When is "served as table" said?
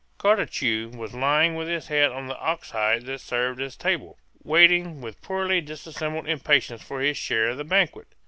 3.21-4.17